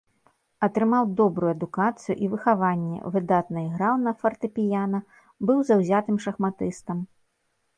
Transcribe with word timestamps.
Атрымаў 0.67 1.03
добрую 1.19 1.49
адукацыю 1.55 2.15
і 2.27 2.29
выхаванне, 2.31 2.97
выдатна 3.17 3.59
іграў 3.67 3.93
на 4.07 4.15
фартэпіяна, 4.23 4.99
быў 5.51 5.59
заўзятым 5.69 6.15
шахматыстам. 6.25 6.97